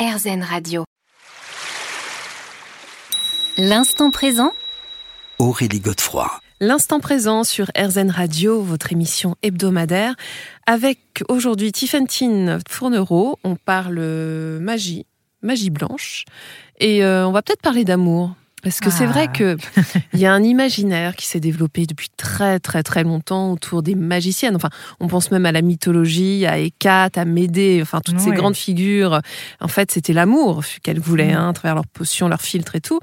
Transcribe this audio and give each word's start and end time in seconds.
RZN 0.00 0.42
Radio. 0.42 0.84
L'instant 3.58 4.10
présent 4.10 4.52
Aurélie 5.38 5.80
Godefroy. 5.80 6.40
L'instant 6.58 7.00
présent 7.00 7.44
sur 7.44 7.66
RZN 7.76 8.10
Radio, 8.10 8.62
votre 8.62 8.92
émission 8.92 9.36
hebdomadaire, 9.42 10.14
avec 10.64 11.22
aujourd'hui 11.28 11.70
Tiffany 11.70 12.48
Fournereau. 12.66 13.38
On 13.44 13.56
parle 13.56 14.00
magie, 14.58 15.04
magie 15.42 15.68
blanche, 15.68 16.24
et 16.78 17.04
euh, 17.04 17.28
on 17.28 17.32
va 17.32 17.42
peut-être 17.42 17.60
parler 17.60 17.84
d'amour. 17.84 18.34
Parce 18.62 18.80
que 18.80 18.90
c'est 18.90 19.06
vrai 19.06 19.24
Ah. 19.28 19.32
que 19.32 19.56
il 20.12 20.20
y 20.20 20.26
a 20.26 20.32
un 20.32 20.42
imaginaire 20.42 21.16
qui 21.16 21.26
s'est 21.26 21.40
développé 21.40 21.86
depuis 21.86 22.08
très 22.16 22.58
très 22.60 22.82
très 22.82 23.04
longtemps 23.04 23.52
autour 23.52 23.82
des 23.82 23.94
magiciennes. 23.94 24.56
Enfin, 24.56 24.70
on 25.00 25.08
pense 25.08 25.30
même 25.30 25.46
à 25.46 25.52
la 25.52 25.62
mythologie, 25.62 26.46
à 26.46 26.58
Hécate, 26.58 27.16
à 27.18 27.24
Médée, 27.24 27.78
enfin 27.82 28.00
toutes 28.04 28.20
ces 28.20 28.32
grandes 28.32 28.56
figures. 28.56 29.20
En 29.60 29.68
fait, 29.68 29.90
c'était 29.90 30.12
l'amour 30.12 30.62
qu'elles 30.82 31.00
voulaient, 31.00 31.32
Mm. 31.32 31.36
hein, 31.38 31.48
à 31.50 31.52
travers 31.52 31.74
leurs 31.74 31.86
potions, 31.86 32.28
leurs 32.28 32.40
filtres 32.42 32.74
et 32.76 32.80
tout. 32.80 33.00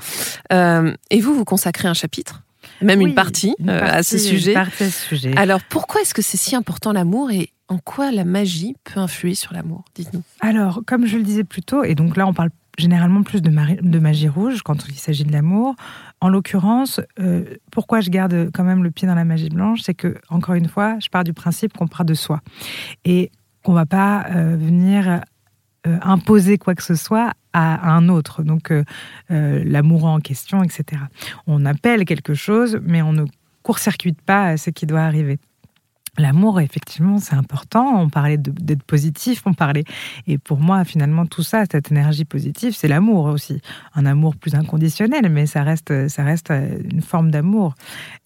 Euh, 0.51 0.93
et 1.09 1.21
vous, 1.21 1.33
vous 1.33 1.45
consacrez 1.45 1.87
un 1.87 1.93
chapitre, 1.93 2.43
même 2.81 3.01
une 3.01 3.13
partie, 3.15 3.55
une 3.59 3.69
euh, 3.69 3.81
à 3.83 4.03
ce 4.03 4.17
sujet. 4.17 4.51
une 4.51 4.59
partie 4.59 4.83
à 4.83 4.91
ce 4.91 5.07
sujet. 5.07 5.33
Alors, 5.37 5.61
pourquoi 5.69 6.01
est-ce 6.01 6.13
que 6.13 6.21
c'est 6.21 6.37
si 6.37 6.55
important 6.55 6.91
l'amour 6.93 7.31
et 7.31 7.49
en 7.69 7.79
quoi 7.79 8.11
la 8.11 8.23
magie 8.23 8.75
peut 8.83 8.99
influer 8.99 9.35
sur 9.35 9.53
l'amour? 9.53 9.83
Dites-nous. 9.95 10.21
Alors, 10.39 10.81
comme 10.85 11.05
je 11.05 11.17
le 11.17 11.23
disais 11.23 11.43
plus 11.43 11.61
tôt, 11.63 11.83
et 11.83 11.95
donc 11.95 12.15
là, 12.15 12.25
on 12.27 12.33
parle 12.33 12.49
généralement 12.77 13.23
plus 13.23 13.41
de, 13.41 13.99
magie 13.99 14.27
rouge 14.27 14.61
quand 14.61 14.87
il 14.87 14.95
s'agit 14.95 15.23
de 15.23 15.31
l'amour. 15.31 15.75
En 16.21 16.29
l'occurrence, 16.29 17.01
euh, 17.19 17.43
pourquoi 17.71 18.01
je 18.01 18.09
garde 18.09 18.49
quand 18.53 18.63
même 18.63 18.83
le 18.83 18.91
pied 18.91 19.07
dans 19.07 19.15
la 19.15 19.25
magie 19.25 19.49
blanche, 19.49 19.81
c'est 19.81 19.93
que, 19.93 20.15
encore 20.29 20.55
une 20.55 20.67
fois, 20.67 20.97
je 20.99 21.09
pars 21.09 21.23
du 21.23 21.33
principe 21.33 21.73
qu'on 21.73 21.87
part 21.87 22.05
de 22.05 22.13
soi. 22.13 22.41
Et 23.03 23.31
qu'on 23.63 23.73
va 23.73 23.85
pas 23.85 24.25
euh, 24.29 24.55
venir 24.55 25.21
euh, 25.87 25.97
imposer 26.01 26.57
quoi 26.57 26.75
que 26.75 26.83
ce 26.83 26.95
soit 26.95 27.33
à, 27.53 27.91
un 27.91 28.09
autre. 28.09 28.43
Donc, 28.43 28.71
l'amour 29.29 30.05
en 30.05 30.19
question, 30.19 30.63
etc. 30.63 31.01
On 31.47 31.65
appelle 31.65 32.05
quelque 32.05 32.35
chose, 32.35 32.79
mais 32.83 33.01
on 33.01 33.13
ne 33.13 33.25
court-circuite 33.63 34.21
pas 34.21 34.57
ce 34.57 34.69
qui 34.69 34.85
doit 34.85 35.01
arriver. 35.01 35.39
L'amour, 36.19 36.59
effectivement, 36.61 37.19
c'est 37.19 37.35
important. 37.35 38.01
On 38.01 38.09
parlait 38.09 38.37
d'être 38.39 38.81
positif, 38.81 39.43
on 39.45 39.53
parlait. 39.53 39.83
Et 40.25 40.39
pour 40.39 40.59
moi, 40.59 40.83
finalement, 40.83 41.27
tout 41.27 41.43
ça, 41.43 41.63
cette 41.71 41.91
énergie 41.91 42.25
positive, 42.25 42.73
c'est 42.75 42.87
l'amour 42.87 43.25
aussi. 43.25 43.61
Un 43.93 44.07
amour 44.07 44.35
plus 44.35 44.55
inconditionnel, 44.55 45.29
mais 45.29 45.45
ça 45.45 45.61
reste, 45.61 46.07
ça 46.09 46.23
reste 46.23 46.49
euh, 46.49 46.79
une 46.91 47.03
forme 47.03 47.29
d'amour. 47.29 47.75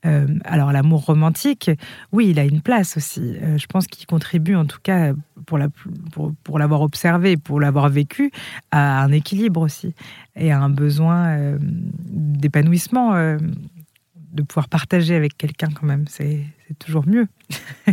Euh, 0.06 0.26
alors, 0.46 0.72
l'amour 0.72 1.04
romantique, 1.06 1.70
oui, 2.14 2.28
il 2.30 2.40
a 2.40 2.46
une 2.46 2.62
place 2.62 2.96
aussi. 2.96 3.36
Euh, 3.42 3.58
je 3.58 3.66
pense 3.68 3.88
qu'il 3.88 4.08
contribue, 4.08 4.56
en 4.56 4.66
tout 4.66 4.80
cas, 4.82 5.12
pour 5.46 5.58
la- 5.58 5.68
pour, 6.14 6.34
pour 6.44 6.60
l'avoir 6.60 6.82
observé, 6.82 7.36
pour 7.36 7.60
l'avoir 7.60 7.90
vécu, 7.90 8.32
à 8.72 9.02
un 9.04 9.12
équilibre 9.12 9.60
aussi 9.60 9.94
et 10.38 10.52
à 10.54 10.62
un 10.62 10.70
besoin 10.70 11.58
d'épanouissement. 12.08 13.14
de 14.34 14.44
pouvoir 14.44 14.70
partager 14.70 15.14
avec 15.16 15.36
quelqu'un 15.38 15.68
quand 15.74 15.86
même, 15.86 16.06
c'est 16.08 16.40
c'est 16.72 16.80
toujours 16.86 17.06
mieux. 17.08 17.28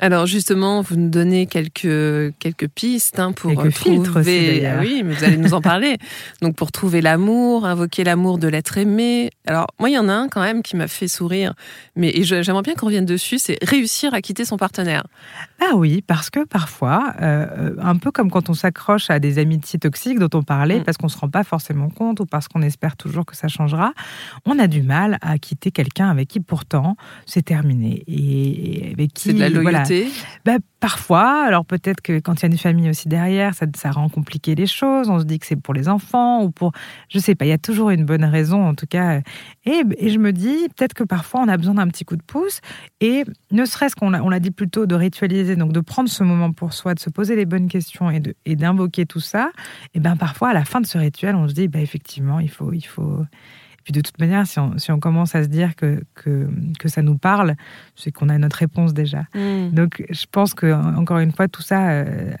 Alors 0.00 0.26
justement, 0.26 0.80
vous 0.80 0.94
nous 0.96 1.08
donnez 1.08 1.46
quelques, 1.46 2.32
quelques 2.38 2.68
pistes 2.68 3.18
hein, 3.18 3.32
pour 3.32 3.50
Quelques 3.50 3.64
euh, 3.64 3.68
aussi, 3.96 4.02
trouver. 4.02 4.70
oui, 4.80 5.02
mais 5.04 5.14
vous 5.14 5.24
allez 5.24 5.36
nous 5.36 5.54
en 5.54 5.60
parler. 5.60 5.96
Donc 6.42 6.54
pour 6.54 6.70
trouver 6.70 7.00
l'amour, 7.00 7.64
invoquer 7.66 8.04
l'amour 8.04 8.38
de 8.38 8.46
l'être 8.46 8.78
aimé. 8.78 9.30
Alors 9.46 9.66
moi, 9.80 9.88
il 9.90 9.94
y 9.94 9.98
en 9.98 10.08
a 10.08 10.12
un 10.12 10.28
quand 10.28 10.40
même 10.40 10.62
qui 10.62 10.76
m'a 10.76 10.86
fait 10.86 11.08
sourire, 11.08 11.54
mais 11.96 12.12
j'aimerais 12.22 12.62
bien 12.62 12.74
qu'on 12.74 12.86
revienne 12.86 13.06
dessus. 13.06 13.38
C'est 13.38 13.58
réussir 13.62 14.14
à 14.14 14.20
quitter 14.20 14.44
son 14.44 14.56
partenaire. 14.56 15.04
Ah 15.60 15.74
oui, 15.74 16.02
parce 16.06 16.30
que 16.30 16.44
parfois, 16.44 17.14
euh, 17.20 17.74
un 17.80 17.96
peu 17.96 18.12
comme 18.12 18.30
quand 18.30 18.50
on 18.50 18.54
s'accroche 18.54 19.10
à 19.10 19.18
des 19.18 19.38
amitiés 19.38 19.78
toxiques 19.80 20.18
dont 20.20 20.30
on 20.38 20.42
parlait, 20.42 20.78
Mm. 20.80 20.84
parce 20.84 20.96
qu'on 20.96 21.06
ne 21.06 21.12
se 21.12 21.18
rend 21.18 21.28
pas 21.28 21.44
forcément 21.44 21.88
compte 21.90 22.20
ou 22.20 22.26
parce 22.26 22.46
qu'on 22.46 22.62
espère 22.62 22.96
toujours 22.96 23.26
que 23.26 23.34
ça 23.36 23.48
changera, 23.48 23.92
on 24.44 24.58
a 24.60 24.66
du 24.68 24.82
mal 24.82 25.18
à 25.22 25.38
quitter 25.38 25.70
quelqu'un 25.72 26.08
avec 26.08 26.28
qui 26.28 26.40
pourtant 26.40 26.96
c'est 27.26 27.42
terminé 27.42 28.04
et 28.10 28.90
avec 28.94 29.12
qui 29.12 29.24
C'est 29.24 29.32
de 29.34 29.40
la 29.40 29.50
voilà. 29.50 29.84
loyauté. 29.84 30.08
Ben, 30.46 30.58
parfois, 30.80 31.44
alors 31.44 31.66
peut-être 31.66 32.00
que 32.00 32.18
quand 32.20 32.40
il 32.40 32.42
y 32.42 32.46
a 32.46 32.48
une 32.48 32.58
famille 32.58 32.88
aussi 32.88 33.08
derrière, 33.08 33.54
ça, 33.54 33.66
ça 33.76 33.90
rend 33.90 34.08
compliqué 34.08 34.54
les 34.54 34.66
choses. 34.66 35.10
On 35.10 35.18
se 35.18 35.24
dit 35.24 35.38
que 35.38 35.46
c'est 35.46 35.60
pour 35.60 35.74
les 35.74 35.88
enfants 35.88 36.42
ou 36.42 36.50
pour, 36.50 36.72
je 37.10 37.18
sais 37.18 37.34
pas, 37.34 37.44
il 37.44 37.48
y 37.48 37.52
a 37.52 37.58
toujours 37.58 37.90
une 37.90 38.06
bonne 38.06 38.24
raison 38.24 38.66
en 38.66 38.74
tout 38.74 38.86
cas. 38.86 39.20
Et, 39.66 39.82
et 39.98 40.08
je 40.08 40.18
me 40.18 40.32
dis 40.32 40.68
peut-être 40.74 40.94
que 40.94 41.04
parfois 41.04 41.42
on 41.42 41.48
a 41.48 41.56
besoin 41.58 41.74
d'un 41.74 41.88
petit 41.88 42.04
coup 42.06 42.16
de 42.16 42.22
pouce 42.22 42.60
et 43.00 43.24
ne 43.50 43.64
serait-ce 43.66 43.94
qu'on 43.94 44.10
l'a, 44.10 44.24
on 44.24 44.30
l'a 44.30 44.40
dit 44.40 44.52
plus 44.52 44.70
tôt, 44.70 44.86
de 44.86 44.94
ritualiser, 44.94 45.56
donc 45.56 45.72
de 45.72 45.80
prendre 45.80 46.08
ce 46.08 46.24
moment 46.24 46.52
pour 46.52 46.72
soi, 46.72 46.94
de 46.94 47.00
se 47.00 47.10
poser 47.10 47.36
les 47.36 47.44
bonnes 47.44 47.68
questions 47.68 48.10
et, 48.10 48.20
de, 48.20 48.34
et 48.46 48.56
d'invoquer 48.56 49.04
tout 49.04 49.20
ça. 49.20 49.50
Et 49.92 50.00
ben 50.00 50.16
parfois 50.16 50.48
à 50.50 50.54
la 50.54 50.64
fin 50.64 50.80
de 50.80 50.86
ce 50.86 50.96
rituel, 50.96 51.34
on 51.36 51.46
se 51.46 51.52
dit, 51.52 51.68
ben 51.68 51.82
effectivement, 51.82 52.40
il 52.40 52.48
faut, 52.50 52.72
il 52.72 52.86
faut. 52.86 53.24
Puis 53.88 53.92
de 53.94 54.02
toute 54.02 54.18
manière, 54.18 54.46
si 54.46 54.58
on, 54.58 54.76
si 54.76 54.92
on 54.92 55.00
commence 55.00 55.34
à 55.34 55.42
se 55.42 55.48
dire 55.48 55.74
que, 55.74 56.02
que, 56.14 56.46
que 56.78 56.88
ça 56.90 57.00
nous 57.00 57.16
parle, 57.16 57.54
c'est 57.96 58.12
qu'on 58.12 58.28
a 58.28 58.36
notre 58.36 58.56
réponse 58.58 58.92
déjà. 58.92 59.22
Mm. 59.34 59.70
Donc, 59.72 60.04
je 60.10 60.26
pense 60.30 60.52
que 60.52 60.70
encore 60.94 61.20
une 61.20 61.32
fois, 61.32 61.48
tout 61.48 61.62
ça 61.62 61.88
euh, 61.88 62.34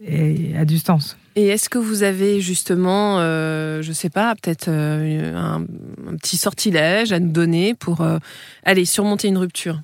est- 0.00 0.56
a 0.56 0.64
du 0.64 0.78
sens. 0.78 1.16
Et 1.34 1.48
est-ce 1.48 1.68
que 1.68 1.78
vous 1.78 2.04
avez 2.04 2.40
justement, 2.40 3.18
euh, 3.18 3.82
je 3.82 3.90
sais 3.90 4.10
pas, 4.10 4.32
peut-être 4.36 4.68
euh, 4.68 5.34
un, 5.34 5.62
un 6.08 6.14
petit 6.18 6.36
sortilège 6.36 7.10
à 7.10 7.18
nous 7.18 7.32
donner 7.32 7.74
pour 7.74 8.00
euh, 8.02 8.18
aller 8.62 8.84
surmonter 8.84 9.26
une 9.26 9.38
rupture? 9.38 9.80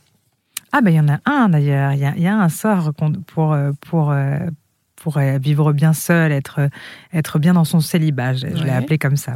Ah, 0.70 0.82
ben 0.82 0.90
il 0.92 0.96
y 0.98 1.00
en 1.00 1.08
a 1.08 1.18
un 1.26 1.48
d'ailleurs. 1.48 1.94
Il 1.94 1.98
y 1.98 2.22
y 2.22 2.26
a 2.28 2.36
un 2.36 2.48
sort 2.48 2.92
pour, 3.26 3.54
euh, 3.54 3.72
pour, 3.80 4.12
pour 5.02 5.16
euh, 5.18 5.38
vivre 5.38 5.72
bien 5.72 5.92
seul, 5.92 6.32
être, 6.32 6.68
être 7.12 7.38
bien 7.38 7.54
dans 7.54 7.64
son 7.64 7.80
célibat. 7.80 8.34
Je, 8.34 8.46
je 8.46 8.62
l'ai 8.64 8.70
appelé 8.70 8.98
comme 8.98 9.16
ça. 9.16 9.34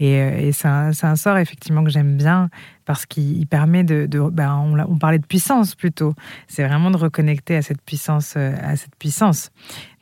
Et, 0.00 0.20
euh, 0.20 0.38
et 0.38 0.52
c'est 0.52 0.68
un, 0.68 0.90
un 1.02 1.16
sort 1.16 1.38
effectivement 1.38 1.82
que 1.84 1.90
j'aime 1.90 2.16
bien 2.16 2.50
parce 2.84 3.06
qu'il 3.06 3.36
il 3.38 3.46
permet 3.46 3.84
de. 3.84 4.06
de- 4.06 4.28
ben, 4.30 4.54
on, 4.56 4.74
l'a- 4.74 4.86
on 4.88 4.96
parlait 4.98 5.18
de 5.18 5.26
puissance 5.26 5.74
plutôt. 5.74 6.14
C'est 6.48 6.66
vraiment 6.66 6.90
de 6.90 6.96
reconnecter 6.96 7.56
à 7.56 7.62
cette 7.62 7.80
puissance. 7.82 8.34
euh, 8.36 8.52
À 8.62 8.76
cette 8.76 8.94
puissance. 8.96 9.50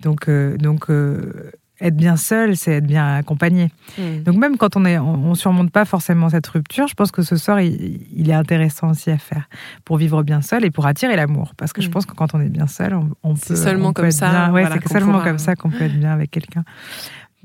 Donc, 0.01 0.29
euh, 0.29 0.57
donc 0.57 0.91
euh, 0.91 1.51
être 1.81 1.97
bien 1.97 2.17
seul, 2.17 2.57
c'est 2.57 2.73
être 2.75 2.87
bien 2.87 3.17
accompagné. 3.17 3.71
Mm. 3.99 4.23
Donc 4.25 4.37
même 4.37 4.57
quand 4.57 4.77
on 4.77 4.85
est, 4.85 4.99
on, 4.99 5.15
on 5.31 5.35
surmonte 5.35 5.71
pas 5.71 5.85
forcément 5.85 6.29
cette 6.31 6.47
rupture, 6.47 6.87
je 6.89 6.95
pense 6.95 7.11
que 7.11 7.23
ce 7.23 7.37
sort, 7.37 7.61
il, 7.61 8.01
il 8.15 8.31
est 8.31 8.35
intéressant 8.35 8.91
aussi 8.91 9.11
à 9.11 9.19
faire 9.19 9.49
pour 9.85 9.97
vivre 9.97 10.23
bien 10.23 10.41
seul 10.43 10.65
et 10.65 10.71
pour 10.71 10.87
attirer 10.87 11.17
l'amour. 11.17 11.53
Parce 11.57 11.73
que 11.73 11.83
je 11.83 11.89
Mm. 11.89 11.91
pense 11.93 12.07
que 12.07 12.15
quand 12.15 12.35
on 12.35 12.41
est 12.41 12.49
bien 12.49 12.67
seul, 12.67 12.95
on, 12.95 13.11
on 13.23 13.35
peut. 13.35 13.41
C'est 13.43 13.57
seulement 13.57 13.93
comme 13.93 14.11
ça, 14.11 14.51
c'est 14.83 14.93
seulement 14.93 15.21
comme 15.21 15.39
ça 15.39 15.55
qu'on 15.57 15.71
peut 15.71 15.85
être 15.85 15.99
bien 15.99 16.13
avec 16.13 16.31
quelqu'un. 16.31 16.65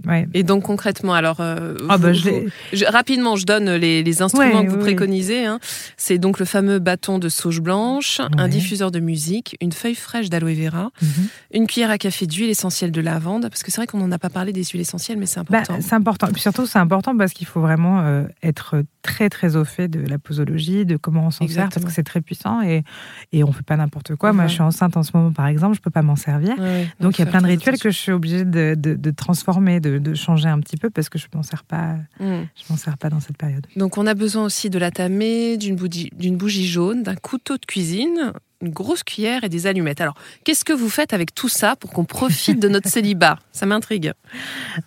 Ouais. 0.08 0.28
Et 0.34 0.44
donc 0.44 0.64
concrètement, 0.64 1.14
alors 1.14 1.38
euh, 1.40 1.76
Ah 1.90 1.98
vous- 1.98 2.04
bah, 2.04 2.14
je 2.14 2.22
vous- 2.24 2.30
l'ai- 2.30 2.48
je- 2.74 2.86
rapidement, 2.86 3.36
je 3.36 3.46
donne 3.46 3.70
les, 3.72 4.04
les 4.04 4.22
instruments 4.22 4.60
Ouais, 4.62 4.66
que 4.66 4.72
vous 4.72 4.78
préconisez. 4.80 5.46
hein. 5.46 5.60
C'est 5.98 6.18
donc 6.18 6.40
le 6.40 6.46
fameux 6.46 6.80
bâton 6.80 7.20
de 7.20 7.30
sauge 7.30 7.62
blanche, 7.62 8.20
un 8.38 8.48
diffuseur 8.48 8.92
de 8.92 9.00
musique, 9.00 9.56
une 9.62 9.72
feuille 9.72 9.96
fraîche 9.96 10.30
d'aloe 10.30 10.54
vera, 10.54 10.92
Mhm. 11.02 11.10
une 11.54 11.68
cuillère 11.68 11.92
à 11.92 11.98
café 11.98 12.26
d'huile 12.28 12.50
essentielle 12.50 12.92
de 12.92 13.02
lavande, 13.02 13.44
parce 13.50 13.64
que 13.64 13.72
c'est 13.72 13.78
vrai 13.78 13.88
qu'on 13.88 13.98
n'en 14.00 14.12
a 14.12 14.20
pas 14.20 14.30
parlé 14.30 14.54
des 14.54 14.64
huiles 14.64 14.82
essentielles, 14.82 15.18
mais 15.18 15.26
c'est 15.26 15.40
Bah, 15.50 15.60
important. 15.60 15.80
c'est 15.82 15.96
important. 15.96 16.28
Et 16.28 16.32
puis 16.32 16.42
surtout, 16.42 16.66
c'est 16.66 16.80
important 16.80 17.16
parce 17.18 17.34
qu'il 17.34 17.48
faut 17.48 17.62
vraiment 17.62 18.00
euh, 18.02 18.24
être 18.44 18.84
très, 19.02 19.30
très 19.30 19.56
au 19.56 19.66
fait 19.66 19.88
de 19.88 20.08
la 20.08 20.18
posologie, 20.20 20.86
de 20.86 20.96
comment 20.98 21.28
on 21.28 21.32
s'en 21.32 21.48
sert, 21.48 21.70
parce 21.70 21.86
que 21.86 21.92
c'est 21.92 22.04
très 22.04 22.22
puissant 22.22 22.62
et, 22.62 22.84
et 23.32 23.44
on 23.44 23.52
fait 23.52 23.64
pas 23.66 23.76
n'importe 23.78 24.16
quoi. 24.16 24.34
Moi, 24.34 24.48
je 24.48 24.54
suis 24.54 24.62
enceinte 24.62 24.96
en 24.98 25.04
ce 25.04 25.12
moment, 25.14 25.32
par 25.32 25.48
exemple, 25.48 25.76
je 25.76 25.82
peux 25.82 25.90
pas 25.90 26.02
m'en 26.02 26.16
servir. 26.16 26.56
Donc, 27.00 27.18
il 27.18 27.26
y 27.26 27.28
a 27.28 27.30
plein 27.30 27.42
de 27.42 27.48
rituels 27.48 27.76
attention. 27.76 27.90
que 27.90 27.94
je 27.94 27.98
suis 28.00 28.12
obligée 28.12 28.46
de, 28.46 28.76
de- 28.78 28.96
de 28.96 29.12
transformer, 29.12 29.80
de, 29.80 29.91
de 30.00 30.13
changer 30.13 30.47
un 30.50 30.59
petit 30.59 30.78
peu 30.78 30.90
parce 30.90 31.09
que 31.09 31.18
je 31.19 31.28
m'en 31.34 31.44
sers 31.44 31.63
pas, 31.63 31.96
Mm. 32.19 32.44
je 32.56 32.63
m'en 32.69 32.78
sers 32.78 32.97
pas 32.97 33.09
dans 33.09 33.19
cette 33.19 33.38
période. 33.38 33.66
Donc 33.75 33.97
on 33.97 34.06
a 34.07 34.13
besoin 34.13 34.44
aussi 34.46 34.69
de 34.69 34.78
la 34.79 34.91
tamée, 34.91 35.57
d'une 35.57 35.75
bougie, 35.75 36.09
d'une 36.18 36.38
bougie 36.38 36.68
jaune, 36.68 37.03
d'un 37.03 37.16
couteau 37.16 37.57
de 37.57 37.66
cuisine, 37.66 38.34
une 38.62 38.70
grosse 38.70 39.04
cuillère 39.04 39.44
et 39.44 39.50
des 39.50 39.68
allumettes. 39.68 40.02
Alors, 40.02 40.16
qu'est-ce 40.44 40.64
que 40.66 40.74
vous 40.74 40.90
faites 40.90 41.14
avec 41.14 41.34
tout 41.34 41.50
ça 41.50 41.76
pour 41.76 41.92
qu'on 41.92 42.06
profite 42.06 42.60
de 42.60 42.68
notre 42.68 42.90
célibat? 42.96 43.38
Ça 43.52 43.66
m'intrigue. 43.66 44.14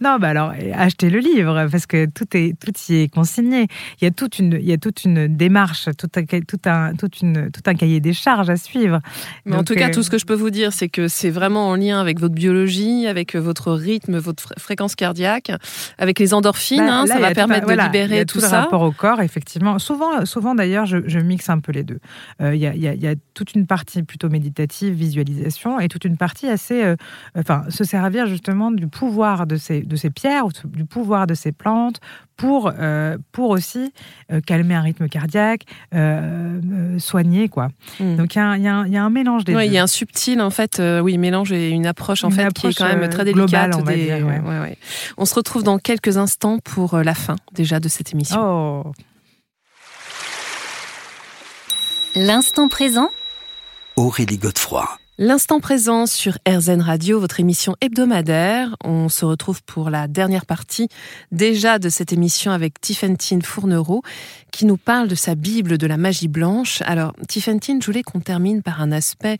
Non, 0.01 0.17
bah 0.19 0.29
alors 0.29 0.53
achetez 0.75 1.11
le 1.11 1.19
livre 1.19 1.67
parce 1.71 1.87
que 1.87 2.07
tout 2.07 2.27
est 2.37 2.55
tout 2.59 2.73
y 2.89 3.03
est 3.03 3.09
consigné. 3.13 3.67
Il 4.01 4.05
y 4.05 4.07
a 4.07 4.11
toute 4.11 4.39
une 4.39 4.55
il 4.61 4.67
y 4.67 4.73
a 4.73 4.79
toute 4.79 5.05
une 5.05 5.27
démarche, 5.37 5.89
tout 5.99 6.09
un 6.17 6.25
tout 6.25 6.59
un 6.67 6.93
une 7.23 7.51
tout 7.51 7.63
un 7.67 7.75
cahier 7.75 8.01
des 8.01 8.13
charges 8.13 8.51
à 8.51 8.57
suivre. 8.57 9.01
Mais 9.45 9.57
en 9.57 9.65
tout 9.65 9.75
cas, 9.75 9.89
euh, 9.89 9.93
tout 9.93 10.03
ce 10.03 10.11
que 10.11 10.19
je 10.19 10.25
peux 10.25 10.35
vous 10.35 10.51
dire, 10.51 10.73
c'est 10.73 10.89
que 10.89 11.09
c'est 11.09 11.31
vraiment 11.31 11.69
en 11.69 11.77
lien 11.77 12.01
avec 12.01 12.19
votre 12.21 12.35
biologie, 12.35 13.07
avec 13.07 13.37
votre 13.37 13.73
rythme, 13.73 14.19
votre 14.19 14.43
fr- 14.43 14.59
fréquence 14.59 14.95
cardiaque, 14.95 15.51
avec 15.99 16.19
les 16.19 16.33
endorphines. 16.35 16.79
Bah, 16.79 16.95
hein, 17.01 17.07
là, 17.07 17.15
ça 17.15 17.21
va 17.21 17.29
tout 17.29 17.35
permettre 17.35 17.63
un- 17.63 17.67
voilà, 17.67 17.83
de 17.89 17.89
libérer 17.93 18.15
il 18.15 18.19
y 18.19 18.21
a 18.21 18.25
tout, 18.25 18.39
le 18.39 18.45
ça. 18.45 18.63
rapport 18.63 18.83
au 18.83 18.93
corps, 18.93 19.21
effectivement. 19.21 19.79
Souvent, 19.79 20.25
souvent 20.25 20.55
d'ailleurs, 20.55 20.87
je, 20.87 20.99
je 21.07 21.19
mixe 21.19 21.49
un 21.51 21.59
peu 21.61 21.73
les 21.73 21.83
deux. 21.85 21.99
Euh, 22.41 22.55
Il 22.55 22.61
y, 22.61 22.67
a, 22.67 22.75
il 22.75 22.81
y 22.81 22.89
a- 22.89 22.95
il 22.95 23.03
y 23.03 23.07
a 23.09 23.15
toute 23.35 23.55
une 23.55 23.64
une 23.65 23.67
partie 23.67 24.03
plutôt 24.03 24.29
méditative, 24.29 24.95
visualisation, 24.95 25.81
et 25.81 25.89
toute 25.89 26.05
une 26.05 26.17
partie 26.17 26.49
assez, 26.49 26.95
enfin, 27.37 27.65
se 27.69 27.85
servir 27.85 28.27
justement 28.27 28.71
du 28.71 28.89
pouvoir 28.89 29.47
de 29.47 29.57
ces, 29.57 29.81
de 29.81 29.97
ces 29.97 30.11
pierres, 30.11 30.47
du 30.65 30.85
pouvoir 30.85 31.27
de 31.27 31.35
ces 31.35 31.53
plantes 31.53 32.01
pour, 32.37 32.73
euh, 32.79 33.17
pour 33.33 33.51
aussi 33.51 33.93
euh, 34.33 34.41
calmer 34.41 34.75
un 34.75 34.81
rythme 34.81 35.09
cardiaque, 35.09 35.63
euh, 35.95 36.99
soigner 36.99 37.49
quoi. 37.49 37.69
Hmm. 38.01 38.17
Donc 38.17 38.35
il 38.35 38.39
y, 38.39 38.61
y, 38.61 38.93
y, 38.93 38.97
a 38.97 39.05
un 39.05 39.11
mélange 39.11 39.45
des 39.45 39.55
ouais, 39.55 39.67
Il 39.67 39.73
y 39.73 39.79
a 39.79 39.83
un 39.83 39.89
subtil 39.89 40.41
en 40.41 40.51
fait, 40.51 40.83
oui, 41.03 41.19
mélange 41.19 41.53
et 41.53 41.71
une 41.71 41.87
approche 41.87 42.25
en 42.25 42.31
fait 42.31 42.53
qui 42.53 42.69
est 42.69 42.75
quand 42.79 42.87
même 42.87 43.09
très 43.09 43.25
délicate. 43.25 43.75
on, 43.77 43.83
des... 43.83 44.05
dire, 44.05 44.27
ouais. 44.27 44.77
on 45.17 45.25
se 45.25 45.35
retrouve 45.35 45.63
dans 45.63 45.79
quelques 45.79 46.17
instants 46.17 46.59
pour 46.59 46.99
la 46.99 47.15
fin 47.15 47.37
déjà 47.53 47.81
de 47.81 47.89
cette 47.89 48.13
émission. 48.13 48.41
Oh. 48.41 48.93
L'instant 52.17 52.69
présent. 52.69 53.09
Aurélie 53.97 54.39
Godefroy. 54.39 54.89
L'instant 55.19 55.61
présent 55.61 56.07
sur 56.07 56.39
RZN 56.49 56.81
Radio, 56.81 57.21
votre 57.21 57.39
émission 57.39 57.77
hebdomadaire. 57.81 58.75
On 58.83 59.09
se 59.09 59.25
retrouve 59.25 59.63
pour 59.63 59.89
la 59.89 60.09
dernière 60.09 60.47
partie 60.47 60.89
déjà 61.31 61.79
de 61.79 61.89
cette 61.89 62.13
émission 62.13 62.51
avec 62.51 62.81
Tiffentine 62.81 63.43
Fournereau 63.43 64.03
qui 64.51 64.67
nous 64.67 64.77
parle 64.77 65.07
de 65.07 65.15
sa 65.15 65.37
Bible 65.37 65.79
de 65.79 65.87
la 65.87 65.97
magie 65.97 66.27
blanche. 66.27 66.83
Alors, 66.87 67.13
Tiffentine, 67.29 67.81
je 67.81 67.87
voulais 67.87 68.03
qu'on 68.03 68.19
termine 68.19 68.63
par 68.63 68.83
un 68.83 68.91
aspect 68.91 69.39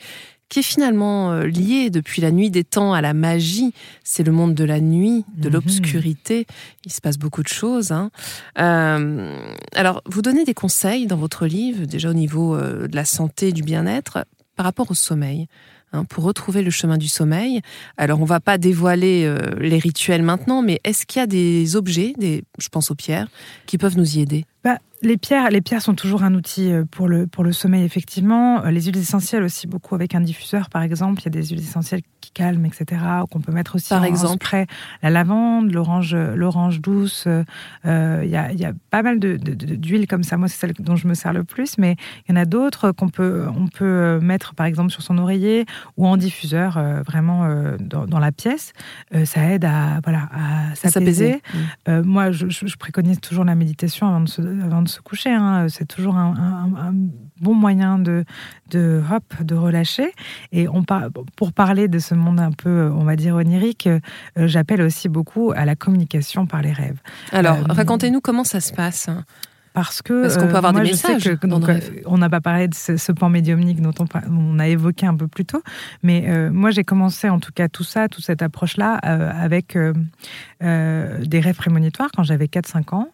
qui 0.49 0.61
est 0.61 0.63
finalement 0.63 1.33
euh, 1.33 1.47
lié 1.47 1.91
depuis 1.91 2.23
la 2.23 2.31
nuit 2.31 2.51
des 2.51 2.63
temps 2.63 2.93
à 2.93 3.01
la 3.01 3.15
magie. 3.15 3.73
C'est 4.05 4.23
le 4.23 4.31
monde 4.31 4.55
de 4.55 4.63
la 4.63 4.81
nuit, 4.81 5.25
de 5.37 5.49
mhm. 5.49 5.55
l'obscurité. 5.55 6.47
Il 6.85 6.93
se 6.93 7.01
passe 7.01 7.19
beaucoup 7.19 7.43
de 7.43 7.49
choses. 7.49 7.91
Hein. 7.91 8.11
Euh, 8.61 9.37
alors, 9.75 10.03
vous 10.07 10.23
donnez 10.23 10.45
des 10.45 10.55
conseils 10.55 11.09
dans 11.09 11.17
votre 11.17 11.47
livre, 11.47 11.87
déjà 11.87 12.11
au 12.11 12.15
niveau 12.15 12.55
euh, 12.55 12.87
de 12.87 12.95
la 12.95 13.05
santé, 13.05 13.51
du 13.51 13.65
bien-être 13.65 14.25
par 14.57 14.65
rapport 14.65 14.91
au 14.91 14.95
sommeil. 14.95 15.49
Hein, 15.95 16.05
pour 16.05 16.25
retrouver 16.25 16.63
le 16.63 16.71
chemin 16.71 16.99
du 16.99 17.07
sommeil. 17.07 17.61
Alors, 17.97 18.21
on 18.21 18.25
va 18.25 18.41
pas 18.41 18.59
dévoiler 18.59 19.27
euh, 19.27 19.39
les 19.61 19.79
rituels 19.79 20.25
maintenant, 20.25 20.61
mais 20.61 20.81
est-ce 20.83 21.07
qu'il 21.07 21.21
y 21.21 21.23
a 21.23 21.29
des 21.29 21.77
objets, 21.77 22.15
des, 22.19 22.43
je 22.59 22.69
pense 22.69 22.91
aux 22.91 22.97
pierres, 22.97 23.29
qui 23.67 23.79
peuvent 23.79 23.97
nous 23.97 24.17
y 24.17 24.21
aider? 24.21 24.45
Bah, 24.65 24.79
les 25.05 25.17
pierres, 25.17 25.51
les 25.51 25.61
pierres 25.61 25.83
sont 25.83 25.95
toujours 25.95 26.23
un 26.23 26.35
outil 26.35 26.73
euh, 26.73 26.85
pour 26.91 27.09
le, 27.09 27.27
pour 27.27 27.45
le 27.45 27.53
sommeil, 27.53 27.85
effectivement. 27.85 28.65
Euh, 28.65 28.71
les 28.71 28.83
huiles 28.83 28.97
essentielles 28.97 29.43
aussi, 29.43 29.67
beaucoup 29.67 29.95
avec 29.95 30.15
un 30.15 30.21
diffuseur, 30.21 30.71
par 30.71 30.83
exemple. 30.83 31.21
Il 31.23 31.25
y 31.27 31.29
a 31.29 31.31
des 31.31 31.47
huiles 31.49 31.61
essentielles 31.61 32.03
qui 32.21 32.31
calment, 32.33 32.67
etc. 32.67 33.03
Qu'on 33.31 33.41
peut 33.41 33.53
mettre 33.53 33.77
aussi 33.77 33.91
par 33.91 34.03
en, 34.03 34.05
exemple. 34.05 34.47
La 35.03 35.11
lavande, 35.11 35.71
l'orange, 35.73 36.15
l'orange 36.15 36.81
douce. 36.81 37.27
Euh, 37.27 38.23
il, 38.25 38.31
y 38.31 38.37
a, 38.37 38.53
y, 38.53 38.65
a, 38.65 38.73
pas 38.91 39.03
mal 39.03 39.21
de, 39.21 39.37
d'huiles 39.37 40.07
comme 40.07 40.23
ça. 40.23 40.37
Moi, 40.37 40.49
c'est 40.49 40.59
celle 40.59 40.73
dont 40.79 40.97
je 40.97 41.07
me 41.07 41.15
sers 41.15 41.33
le 41.33 41.45
plus, 41.45 41.79
mais 41.79 41.97
il 42.27 42.35
y 42.35 42.39
en 42.39 42.41
a 42.41 42.47
d'autres 42.47 42.93
qu'on 42.93 43.09
peut, 43.09 43.47
on 43.57 43.69
peut 43.69 44.19
mettre, 44.21 44.55
par 44.55 44.67
exemple, 44.67 44.91
sur 44.91 45.03
son 45.03 45.19
oreiller 45.19 45.67
ou 45.97 46.07
en 46.07 46.17
diffuseur, 46.17 46.83
vraiment 47.05 47.47
dans, 47.79 48.07
dans, 48.07 48.19
la 48.19 48.33
pièce. 48.33 48.73
ça 49.25 49.45
aide 49.51 49.65
à, 49.65 50.01
voilà, 50.03 50.29
à 50.33 50.75
s'apaiser. 50.75 51.43
Mmh. 51.87 52.01
moi, 52.01 52.31
je, 52.31 52.49
je, 52.49 52.77
préconise 52.77 53.21
toujours 53.21 53.45
la 53.45 53.55
méditation 53.55 54.07
avant 54.07 54.21
de 54.21 54.29
se, 54.29 54.43
avant 54.65 54.83
de 54.83 54.89
se 54.95 55.01
coucher. 55.01 55.33
Hein. 55.33 55.67
C'est 55.69 55.87
toujours 55.87 56.17
un, 56.17 56.95
bon 57.41 57.55
moyen 57.55 57.99
de, 57.99 58.25
de, 58.71 59.03
hop, 59.13 59.25
de 59.43 59.55
relâcher. 59.55 60.13
Et 60.53 60.69
on 60.69 60.85
pour 61.37 61.53
parler 61.53 61.89
de 61.89 61.99
ce 61.99 62.15
monde 62.15 62.41
un 62.41 62.53
peu, 62.53 62.91
on 62.95 63.05
va 63.05 63.17
dire, 63.17 63.35
onirique, 63.35 63.87
euh, 63.87 64.01
j'appelle 64.37 64.83
aussi 64.83 65.09
beaucoup 65.09 65.53
à 65.55 65.65
la 65.65 65.75
communication 65.75 66.47
par 66.47 66.63
les 66.63 66.73
rêves. 66.73 66.99
Alors, 67.33 67.57
euh, 67.57 67.65
racontez-nous 67.69 68.21
comment 68.21 68.45
ça 68.45 68.61
se 68.61 68.73
passe 68.73 69.09
parce 69.75 70.01
que 70.01 70.23
parce 70.23 70.39
qu'on 70.39 70.49
peut 70.49 70.57
avoir 70.57 70.73
des 70.73 70.81
messages. 70.81 71.27
Euh, 71.27 71.37
on 72.07 72.17
n'a 72.17 72.31
pas 72.31 72.41
parlé 72.41 72.69
de 72.69 72.75
ce, 72.75 73.13
pan 73.13 73.29
médiumnique 73.29 73.83
dont 73.83 73.93
on, 74.01 74.59
a 74.59 74.69
évoqué 74.69 75.05
un 75.05 75.15
peu 75.15 75.29
plus 75.29 75.45
tôt, 75.45 75.63
mais 76.03 76.51
moi 76.51 76.71
j'ai 76.71 76.85
commencé 76.85 77.29
en 77.29 77.39
tout 77.39 77.53
cas 77.53 77.69
tout 77.69 77.85
ça, 77.85 78.09
toute 78.09 78.25
cette 78.25 78.41
approche-là 78.41 78.95
avec 78.95 79.77
des 80.61 81.41
rêves 81.41 81.57
prémonitoires 81.57 82.11
quand 82.15 82.23
j'avais 82.23 82.47
4-5 82.47 82.95
ans. 82.95 83.09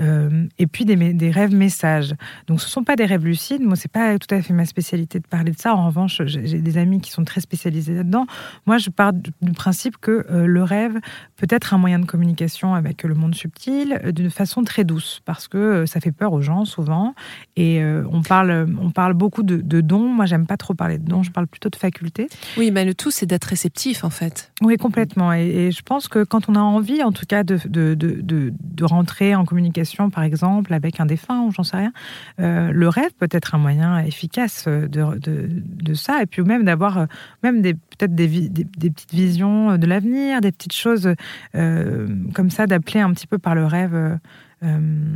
Euh, 0.00 0.46
et 0.58 0.66
puis 0.66 0.84
des, 0.84 0.96
des, 0.96 1.30
rêves 1.30 1.54
messages. 1.54 2.14
Donc 2.48 2.60
ce 2.60 2.66
ne 2.66 2.70
sont 2.70 2.84
pas 2.84 2.96
des 2.96 3.04
rêves 3.04 3.24
lucides. 3.24 3.62
Moi, 3.62 3.76
c'est 3.76 3.90
pas 3.90 4.18
tout 4.18 4.32
à 4.34 4.42
fait 4.42 4.52
ma 4.52 4.66
spécialité 4.66 5.20
de 5.20 5.26
parler 5.26 5.52
de 5.52 5.58
ça. 5.58 5.74
En 5.74 5.86
revanche, 5.86 6.20
j'ai 6.24 6.58
des 6.58 6.78
amis 6.78 7.00
qui 7.00 7.10
sont 7.12 7.24
très 7.24 7.40
spécialisés 7.40 7.94
là-dedans. 7.94 8.26
Moi, 8.66 8.78
je 8.78 8.90
pars 8.90 9.12
du 9.12 9.52
principe 9.54 9.98
que 9.98 10.26
euh, 10.30 10.46
le 10.46 10.62
rêve 10.64 10.98
peut 11.36 11.46
être 11.48 11.74
un 11.74 11.78
moyen 11.78 12.00
de 12.00 12.06
communication 12.06 12.74
avec 12.74 13.04
le 13.04 13.14
monde 13.14 13.34
subtil 13.34 14.00
euh, 14.04 14.10
d'une 14.10 14.30
façon 14.30 14.64
très 14.64 14.82
douce, 14.82 15.20
parce 15.24 15.46
que 15.46 15.86
ça 15.86 16.00
fait 16.00 16.03
peur 16.12 16.32
aux 16.32 16.40
gens 16.40 16.64
souvent. 16.64 17.14
Et 17.56 17.82
on 17.84 18.22
parle, 18.22 18.66
on 18.80 18.90
parle 18.90 19.14
beaucoup 19.14 19.42
de, 19.42 19.80
dons. 19.80 20.08
Moi, 20.08 20.26
j'aime 20.26 20.46
pas 20.46 20.56
trop 20.56 20.74
parler 20.74 20.98
de 20.98 21.08
dons. 21.08 21.22
Je 21.22 21.30
parle 21.30 21.46
plutôt 21.46 21.68
de 21.68 21.76
facultés. 21.76 22.28
Oui, 22.56 22.70
mais 22.70 22.84
le 22.84 22.94
tout, 22.94 23.10
c'est 23.10 23.26
d'être 23.26 23.44
réceptif, 23.44 24.04
en 24.04 24.10
fait. 24.10 24.52
Oui, 24.62 24.76
complètement. 24.76 25.32
Et, 25.32 25.46
et, 25.46 25.70
je 25.70 25.82
pense 25.82 26.08
que 26.08 26.24
quand 26.24 26.48
on 26.48 26.54
a 26.54 26.60
envie, 26.60 27.02
en 27.02 27.12
tout 27.12 27.26
cas, 27.26 27.44
de, 27.44 27.58
de, 27.66 27.94
de, 27.94 28.52
de 28.60 28.84
rentrer 28.84 29.34
en 29.34 29.44
communication 29.44 30.10
par 30.10 30.24
exemple, 30.24 30.72
avec 30.72 31.00
un 31.00 31.06
défunt 31.06 31.42
ou 31.42 31.52
j'en 31.52 31.62
sais 31.62 31.76
rien. 31.76 31.92
Euh, 32.40 32.70
le 32.72 32.88
rêve 32.88 33.12
peut 33.18 33.28
être 33.30 33.54
un 33.54 33.58
moyen 33.58 33.98
efficace 33.98 34.66
de, 34.66 34.86
de, 34.88 35.48
de 35.48 35.94
ça, 35.94 36.22
et 36.22 36.26
puis 36.26 36.42
même 36.42 36.64
d'avoir 36.64 36.98
euh, 36.98 37.06
même 37.42 37.62
des 37.62 37.74
peut-être 37.74 38.14
des, 38.14 38.28
des, 38.48 38.90
petites 38.90 39.12
visions 39.12 39.76
de 39.76 39.86
l'avenir, 39.86 40.40
des 40.40 40.52
petites 40.52 40.72
choses 40.72 41.14
euh, 41.54 42.08
comme 42.34 42.50
ça, 42.50 42.66
d'appeler 42.66 43.00
un 43.00 43.12
petit 43.12 43.26
peu 43.26 43.38
par 43.38 43.54
le 43.54 43.66
rêve. 43.66 44.18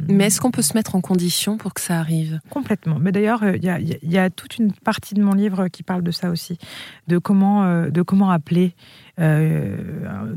Mais 0.08 0.26
est-ce 0.26 0.40
qu'on 0.40 0.50
peut 0.50 0.62
se 0.62 0.74
mettre 0.74 0.94
en 0.94 1.00
condition 1.00 1.56
pour 1.56 1.74
que 1.74 1.80
ça 1.80 1.98
arrive? 1.98 2.40
Complètement. 2.50 2.98
Mais 3.00 3.12
d'ailleurs, 3.12 3.44
il 3.44 3.64
y, 3.64 4.06
y, 4.06 4.18
a 4.18 4.30
toute 4.30 4.58
une 4.58 4.72
partie 4.72 5.14
de 5.14 5.22
mon 5.22 5.32
livre 5.32 5.68
qui 5.68 5.82
parle 5.82 6.02
de 6.02 6.10
ça 6.10 6.30
aussi, 6.30 6.58
de 7.06 7.18
comment, 7.18 7.88
de 7.88 8.02
comment 8.02 8.30
appeler 8.30 8.74
euh, 9.20 9.76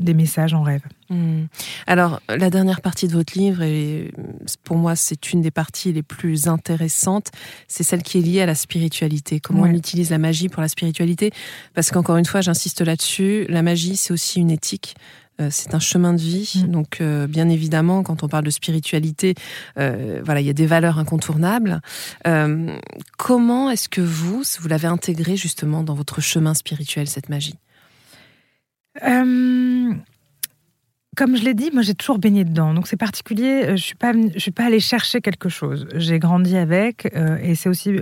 des 0.00 0.12
messages 0.12 0.54
en 0.54 0.62
rêve. 0.64 0.82
Hmm. 1.08 1.44
Alors, 1.86 2.20
la 2.28 2.50
dernière 2.50 2.80
partie 2.80 3.06
de 3.06 3.12
votre 3.12 3.38
livre, 3.38 3.62
et 3.62 4.10
pour 4.64 4.76
moi, 4.76 4.96
c'est 4.96 5.32
une 5.32 5.40
des 5.40 5.52
parties 5.52 5.92
les 5.92 6.02
plus 6.02 6.48
intéressantes, 6.48 7.30
c'est 7.68 7.84
celle 7.84 8.02
qui 8.02 8.18
est 8.18 8.22
liée 8.22 8.40
à 8.40 8.46
la 8.46 8.56
spiritualité. 8.56 9.38
Comment 9.38 9.62
on 9.62 9.72
utilise 9.72 10.10
la 10.10 10.18
magie 10.18 10.48
pour 10.48 10.62
la 10.62 10.68
spiritualité? 10.68 11.30
Parce 11.74 11.92
qu'encore 11.92 12.16
une 12.16 12.24
fois, 12.24 12.40
j'insiste 12.40 12.80
là-dessus, 12.80 13.46
la 13.48 13.62
magie, 13.62 13.96
c'est 13.96 14.12
aussi 14.12 14.40
une 14.40 14.50
éthique. 14.50 14.96
Euh, 15.40 15.48
c'est 15.50 15.74
un 15.74 15.80
chemin 15.80 16.12
de 16.12 16.20
vie, 16.20 16.62
mm. 16.64 16.70
donc 16.70 17.00
euh, 17.00 17.26
bien 17.26 17.48
évidemment, 17.48 18.02
quand 18.02 18.22
on 18.22 18.28
parle 18.28 18.44
de 18.44 18.50
spiritualité, 18.50 19.34
voilà, 19.76 20.40
il 20.40 20.46
y 20.46 20.50
a 20.50 20.54
des 20.54 20.66
valeurs 20.66 20.98
incontournables. 20.98 21.80
comment 23.18 23.70
est-ce 23.70 23.88
que 23.88 24.00
vous, 24.00 24.42
vous 24.60 24.68
l'avez 24.68 24.88
intégré 24.88 25.36
justement 25.36 25.82
dans 25.82 25.94
votre 25.94 26.20
chemin 26.20 26.54
spirituel 26.54 27.08
cette 27.08 27.28
magie? 27.28 27.58
Euh, 29.02 29.91
comme 31.22 31.36
je 31.36 31.44
l'ai 31.44 31.54
dit, 31.54 31.70
moi 31.72 31.82
j'ai 31.82 31.94
toujours 31.94 32.18
baigné 32.18 32.42
dedans, 32.42 32.74
donc 32.74 32.88
c'est 32.88 32.96
particulier. 32.96 33.62
Euh, 33.62 33.76
je 33.76 33.82
suis 33.84 33.94
pas, 33.94 34.12
suis 34.38 34.50
pas 34.50 34.64
allée 34.64 34.80
chercher 34.80 35.20
quelque 35.20 35.48
chose. 35.48 35.86
J'ai 35.94 36.18
grandi 36.18 36.56
avec, 36.56 37.14
euh, 37.14 37.38
et 37.40 37.54
c'est 37.54 37.68
aussi 37.68 37.92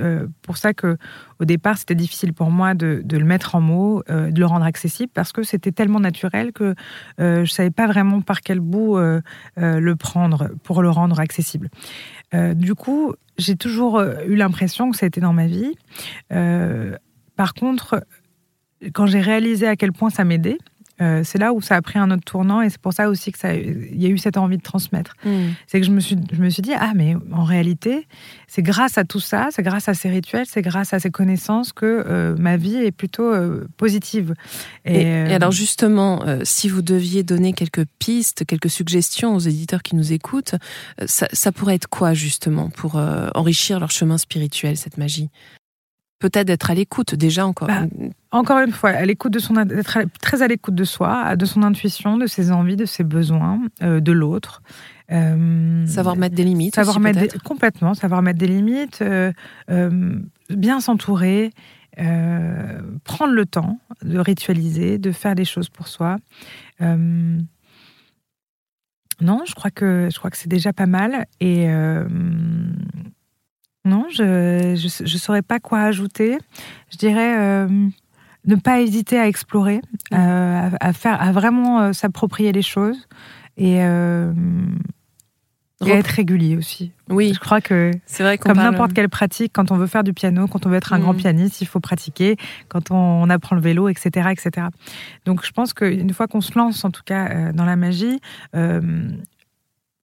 pour 0.40 0.56
ça 0.56 0.72
que 0.72 0.96
au 1.38 1.44
départ 1.44 1.76
c'était 1.76 1.94
difficile 1.94 2.32
pour 2.32 2.50
moi 2.50 2.72
de, 2.72 3.04
le 3.06 3.24
mettre 3.26 3.56
en 3.56 3.60
mots, 3.60 4.02
de 4.08 4.38
le 4.38 4.46
rendre 4.46 4.64
accessible, 4.64 5.12
parce 5.12 5.32
que 5.32 5.42
c'était 5.42 5.70
tellement 5.70 6.00
naturel 6.00 6.52
que 6.52 6.74
je 7.18 7.44
savais 7.44 7.70
pas 7.70 7.86
vraiment 7.86 8.22
par 8.22 8.40
quel 8.40 8.60
bout 8.60 8.96
le 8.96 9.94
prendre 9.96 10.48
pour 10.64 10.80
le 10.80 10.88
rendre 10.88 11.20
accessible. 11.20 11.68
du 12.32 12.74
coup, 12.74 13.14
j'ai 13.36 13.56
toujours 13.56 14.00
eu 14.00 14.34
l'impression 14.34 14.90
que 14.90 14.96
ça 14.96 15.04
a 15.04 15.08
été 15.08 15.20
dans 15.20 15.34
ma 15.34 15.46
vie. 15.46 15.74
par 17.36 17.52
contre, 17.52 18.02
quand 18.92 19.06
j'ai 19.06 19.20
réalisé 19.20 19.66
à 19.66 19.76
quel 19.76 19.92
point 19.92 20.10
ça 20.10 20.24
m'aidait, 20.24 20.58
euh, 21.00 21.22
c'est 21.24 21.38
là 21.38 21.52
où 21.52 21.60
ça 21.60 21.76
a 21.76 21.82
pris 21.82 21.98
un 21.98 22.10
autre 22.10 22.24
tournant 22.24 22.60
et 22.62 22.70
c'est 22.70 22.80
pour 22.80 22.92
ça 22.92 23.08
aussi 23.08 23.32
que 23.32 23.38
ça, 23.38 23.54
il 23.54 24.00
y 24.00 24.06
a 24.06 24.08
eu 24.08 24.18
cette 24.18 24.36
envie 24.36 24.56
de 24.56 24.62
transmettre. 24.62 25.16
Hmm. 25.24 25.50
C'est 25.66 25.80
que 25.80 25.86
je 25.86 25.90
me 25.90 26.00
suis, 26.00 26.16
je 26.32 26.42
me 26.42 26.50
suis 26.50 26.62
dit 26.62 26.72
ah 26.74 26.92
mais 26.94 27.16
en 27.32 27.44
réalité 27.44 28.06
c'est 28.46 28.62
grâce 28.62 28.98
à 28.98 29.04
tout 29.04 29.20
ça, 29.20 29.48
c'est 29.50 29.62
grâce 29.62 29.88
à 29.88 29.94
ces 29.94 30.10
rituels, 30.10 30.46
c'est 30.46 30.62
grâce 30.62 30.92
à 30.92 31.00
ces 31.00 31.10
connaissances 31.10 31.72
que 31.72 32.04
euh, 32.06 32.36
ma 32.38 32.56
vie 32.56 32.76
est 32.76 32.92
plutôt 32.92 33.32
euh, 33.32 33.66
positive. 33.76 34.34
Et, 34.84 35.06
alors 35.32 35.52
justement, 35.52 36.24
si 36.42 36.68
vous 36.68 36.82
deviez 36.82 37.22
donner 37.22 37.52
quelques 37.52 37.84
pistes, 37.98 38.44
quelques 38.44 38.70
suggestions 38.70 39.34
aux 39.34 39.40
éditeurs 39.40 39.82
qui 39.82 39.94
nous 39.96 40.12
écoutent, 40.12 40.54
ça, 41.06 41.28
ça 41.32 41.52
pourrait 41.52 41.76
être 41.76 41.88
quoi 41.88 42.14
justement 42.14 42.70
pour 42.70 43.00
enrichir 43.34 43.80
leur 43.80 43.90
chemin 43.90 44.18
spirituel 44.18 44.76
cette 44.76 44.98
magie? 44.98 45.30
Peut-être 46.18 46.46
d'être 46.46 46.70
à 46.70 46.74
l'écoute 46.74 47.14
déjà 47.14 47.46
encore. 47.46 47.68
Bah, 47.68 47.86
encore 48.32 48.60
une 48.60 48.70
fois, 48.70 48.90
à 48.90 49.04
l'écoute 49.04 49.32
de 49.32 49.40
son, 49.40 49.54
d'être 49.54 49.98
très 50.20 50.42
à 50.42 50.48
l'écoute 50.48 50.74
de 50.74 50.84
soi, 50.84 51.34
de 51.36 51.44
son 51.44 51.62
intuition, 51.62 52.16
de 52.16 52.26
ses 52.26 52.52
envies, 52.52 52.76
de 52.76 52.84
ses 52.84 53.02
besoins, 53.02 53.60
euh, 53.82 54.00
de 54.00 54.12
l'autre. 54.12 54.62
Euh, 55.10 55.84
savoir 55.86 56.16
mettre 56.16 56.36
des 56.36 56.44
limites. 56.44 56.76
Savoir 56.76 57.00
mettre 57.00 57.42
complètement, 57.42 57.94
savoir 57.94 58.22
mettre 58.22 58.38
des 58.38 58.46
limites, 58.46 59.02
euh, 59.02 59.32
bien 60.48 60.80
s'entourer, 60.80 61.50
prendre 63.04 63.32
le 63.32 63.44
temps 63.46 63.80
de 64.02 64.18
ritualiser, 64.18 64.98
de 64.98 65.10
faire 65.10 65.34
des 65.34 65.44
choses 65.44 65.68
pour 65.68 65.88
soi. 65.88 66.16
non, 66.80 67.44
je 69.20 69.54
crois 69.54 69.72
que 69.72 70.08
je 70.10 70.18
crois 70.18 70.30
que 70.30 70.36
c'est 70.36 70.48
déjà 70.48 70.72
pas 70.72 70.86
mal 70.86 71.26
et 71.40 71.66
Non, 73.84 74.06
je 74.10 74.72
ne 75.02 75.18
saurais 75.18 75.42
pas 75.42 75.58
quoi 75.58 75.80
ajouter. 75.82 76.38
Je 76.92 76.98
dirais 76.98 77.38
euh, 77.38 77.88
ne 78.46 78.56
pas 78.56 78.80
hésiter 78.80 79.18
à 79.18 79.26
explorer, 79.28 79.80
Mm. 80.10 80.14
euh, 80.14 80.70
à, 80.80 80.88
à 80.88 80.92
faire, 80.92 81.20
à 81.20 81.32
vraiment 81.32 81.80
euh, 81.80 81.92
s'approprier 81.92 82.52
les 82.52 82.62
choses 82.62 83.06
et, 83.56 83.82
euh, 83.84 84.32
et 85.86 85.90
être 85.90 86.08
régulier 86.08 86.56
aussi. 86.58 86.92
Oui, 87.08 87.32
Je 87.34 87.40
crois 87.40 87.60
que 87.62 87.90
c'est 88.06 88.22
vrai 88.22 88.36
comme 88.38 88.52
parle- 88.54 88.70
n'importe 88.72 88.92
quelle 88.92 89.08
pratique, 89.08 89.52
quand 89.54 89.70
on 89.72 89.76
veut 89.76 89.86
faire 89.86 90.04
du 90.04 90.12
piano, 90.12 90.46
quand 90.46 90.66
on 90.66 90.68
veut 90.68 90.76
être 90.76 90.92
un 90.92 90.98
grand 90.98 91.14
pianiste, 91.14 91.60
il 91.62 91.66
faut 91.66 91.80
pratiquer. 91.80 92.36
Quand 92.68 92.90
on, 92.90 92.96
on 92.96 93.30
apprend 93.30 93.56
le 93.56 93.62
vélo, 93.62 93.88
etc., 93.88 94.28
etc. 94.30 94.66
Donc, 95.24 95.44
je 95.44 95.50
pense 95.52 95.72
qu'une 95.72 96.12
fois 96.12 96.26
qu'on 96.26 96.42
se 96.42 96.56
lance, 96.58 96.84
en 96.84 96.90
tout 96.90 97.02
cas, 97.04 97.52
dans 97.52 97.64
la 97.64 97.76
magie, 97.76 98.20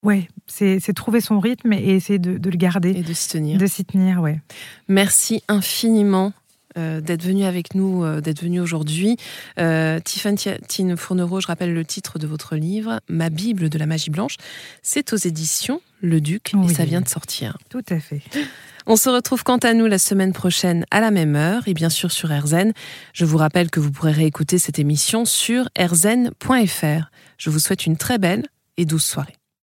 ouais, 0.03 0.27
c'est 0.47 0.79
c'est 0.79 0.93
trouver 0.93 1.21
son 1.21 1.39
rythme 1.39 1.73
et 1.73 1.89
essayer 1.95 2.19
de, 2.19 2.37
de 2.37 2.49
le 2.49 2.57
garder, 2.57 2.91
et 2.91 3.03
de 3.03 3.13
s'y 3.13 3.29
tenir. 3.29 3.57
de 3.59 3.65
s'y 3.67 3.85
tenir, 3.85 4.19
ouais. 4.21 4.39
Merci 4.87 5.43
infiniment 5.47 6.33
euh, 6.77 7.01
d'être 7.01 7.23
venu 7.23 7.43
avec 7.45 7.75
nous, 7.75 8.03
euh, 8.03 8.21
d'être 8.21 8.41
venu 8.41 8.59
aujourd'hui. 8.59 9.17
Euh, 9.59 9.99
Tiffany 9.99 10.37
Fournereau, 10.95 11.41
je 11.41 11.47
rappelle 11.47 11.73
le 11.73 11.85
titre 11.85 12.19
de 12.19 12.27
votre 12.27 12.55
livre, 12.55 12.99
Ma 13.09 13.29
Bible 13.29 13.69
de 13.69 13.77
la 13.77 13.85
magie 13.85 14.09
blanche. 14.09 14.37
C'est 14.83 15.13
aux 15.13 15.17
éditions 15.17 15.81
Le 16.01 16.21
Duc 16.21 16.53
et 16.53 16.57
Oui. 16.57 16.73
ça 16.73 16.85
vient 16.85 17.01
de 17.01 17.07
sortir. 17.07 17.57
Tout 17.69 17.83
à 17.89 17.99
fait. 17.99 18.21
On 18.85 18.95
se 18.95 19.09
retrouve 19.09 19.43
quant 19.43 19.57
à 19.57 19.73
nous 19.73 19.85
la 19.85 19.97
semaine 19.97 20.31
prochaine 20.33 20.85
à 20.91 21.01
la 21.01 21.11
même 21.11 21.35
heure 21.35 21.67
et 21.67 21.73
bien 21.73 21.89
sûr 21.89 22.11
sur 22.11 22.29
RZN. 22.29 22.71
Je 23.13 23.25
vous 23.25 23.37
rappelle 23.37 23.69
que 23.69 23.79
vous 23.79 23.91
pourrez 23.91 24.13
réécouter 24.13 24.59
cette 24.59 24.79
émission 24.79 25.25
sur 25.25 25.67
rzn.fr. 25.77 27.09
Je 27.37 27.49
vous 27.49 27.59
souhaite 27.59 27.85
une 27.85 27.97
très 27.97 28.17
belle 28.17 28.45
et 28.77 28.85
douce 28.85 29.05
soirée. 29.05 29.35